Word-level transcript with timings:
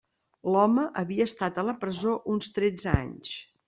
L'home 0.55 0.85
havia 1.03 1.29
estat 1.31 1.61
a 1.61 1.67
la 1.71 1.79
presó 1.87 2.19
uns 2.37 2.53
tretze 2.61 2.95
anys. 3.01 3.41